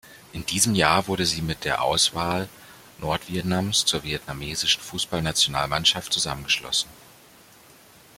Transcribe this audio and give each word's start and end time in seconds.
In 0.33 0.47
diesem 0.47 0.73
Jahr 0.73 1.05
wurde 1.05 1.27
sie 1.27 1.43
mit 1.43 1.63
der 1.63 1.83
Auswahl 1.83 2.49
Nordvietnams 2.97 3.85
zur 3.85 4.01
vietnamesischen 4.03 4.81
Fußballnationalmannschaft 4.81 6.11
zusammengeschlossen. 6.11 6.89